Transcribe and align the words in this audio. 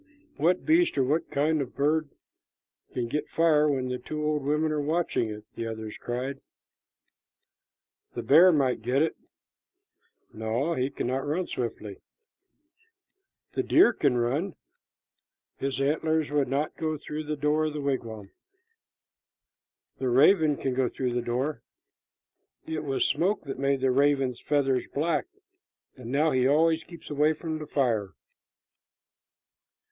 "What 0.37 0.65
beast 0.65 0.97
or 0.97 1.03
what 1.03 1.29
bird 1.29 2.09
can 2.91 3.07
get 3.07 3.29
fire 3.29 3.69
when 3.69 3.87
the 3.89 3.99
two 3.99 4.23
old 4.25 4.41
women 4.43 4.71
are 4.71 4.81
watching 4.81 5.29
it?" 5.29 5.43
the 5.53 5.67
others 5.67 5.95
cried. 5.95 6.41
"The 8.15 8.23
bear 8.23 8.51
might 8.51 8.81
get 8.81 9.03
it." 9.03 9.15
"No, 10.33 10.73
he 10.73 10.89
cannot 10.89 11.27
run 11.27 11.45
swiftly." 11.45 11.97
"The 13.53 13.61
deer 13.61 13.93
can 13.93 14.17
run." 14.17 14.55
"His 15.57 15.79
antlers 15.79 16.31
would 16.31 16.47
not 16.47 16.75
go 16.77 16.97
through 16.97 17.25
the 17.25 17.35
door 17.37 17.65
of 17.65 17.73
the 17.73 17.79
wigwam." 17.81 18.31
"The 19.99 20.09
raven 20.09 20.57
can 20.57 20.73
go 20.73 20.89
through 20.89 21.13
the 21.13 21.21
door." 21.21 21.61
"It 22.65 22.83
was 22.83 23.05
smoke 23.07 23.43
that 23.43 23.59
made 23.59 23.81
the 23.81 23.91
raven's 23.91 24.39
feathers 24.41 24.87
black, 24.95 25.27
and 25.95 26.11
now 26.11 26.31
he 26.31 26.47
always 26.47 26.83
keeps 26.83 27.11
away 27.11 27.33
from 27.33 27.59
the 27.59 27.67
fire." 27.67 28.15